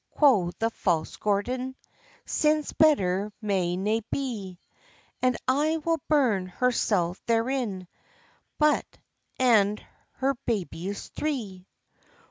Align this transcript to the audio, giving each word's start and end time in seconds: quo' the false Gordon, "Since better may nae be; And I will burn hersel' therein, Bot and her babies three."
quo' 0.09 0.49
the 0.57 0.71
false 0.71 1.15
Gordon, 1.17 1.75
"Since 2.25 2.73
better 2.73 3.31
may 3.39 3.77
nae 3.77 4.01
be; 4.11 4.57
And 5.21 5.37
I 5.47 5.77
will 5.77 5.99
burn 6.07 6.47
hersel' 6.47 7.15
therein, 7.27 7.87
Bot 8.57 8.97
and 9.37 9.79
her 10.13 10.33
babies 10.47 11.09
three." 11.09 11.67